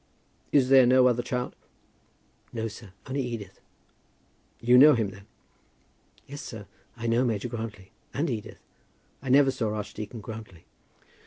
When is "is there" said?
0.51-0.87